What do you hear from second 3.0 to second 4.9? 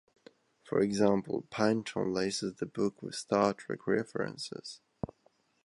with "Star Trek" references.